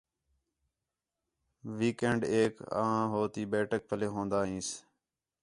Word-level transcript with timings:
ویک 1.77 1.99
اینڈ 2.05 2.21
ایک 2.33 2.53
آں 2.83 3.03
ہو 3.11 3.21
تی 3.33 3.43
بیٹھک 3.51 3.81
پَلے 3.89 4.07
ہون٘دا 4.13 4.39
ہینس 4.49 4.69